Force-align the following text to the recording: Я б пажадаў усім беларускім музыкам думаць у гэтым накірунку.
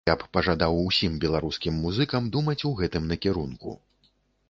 Я 0.09 0.13
б 0.19 0.27
пажадаў 0.37 0.77
усім 0.89 1.19
беларускім 1.27 1.77
музыкам 1.83 2.33
думаць 2.39 2.59
у 2.73 2.75
гэтым 2.83 3.03
накірунку. 3.15 3.81